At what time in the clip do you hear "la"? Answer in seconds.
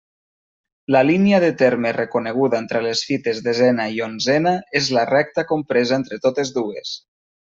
0.93-1.01, 4.97-5.05